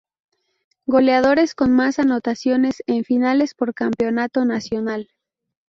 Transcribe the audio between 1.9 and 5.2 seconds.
anotaciones en finales por Campeonato Nacional.